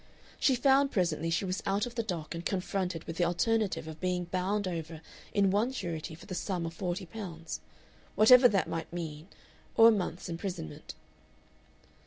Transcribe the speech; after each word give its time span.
She 0.39 0.55
found 0.55 0.89
presently 0.91 1.29
she 1.29 1.45
was 1.45 1.61
out 1.63 1.85
of 1.85 1.93
the 1.93 2.01
dock 2.01 2.33
and 2.33 2.43
confronted 2.43 3.03
with 3.03 3.17
the 3.17 3.23
alternative 3.25 3.87
of 3.87 3.99
being 3.99 4.23
bound 4.23 4.67
over 4.67 5.01
in 5.31 5.51
one 5.51 5.71
surety 5.71 6.15
for 6.15 6.25
the 6.25 6.33
sum 6.33 6.65
of 6.65 6.73
forty 6.73 7.05
pounds 7.05 7.61
whatever 8.15 8.47
that 8.47 8.67
might 8.67 8.91
mean 8.91 9.27
or 9.77 9.89
a 9.89 9.91
month's 9.91 10.27
imprisonment. 10.27 10.95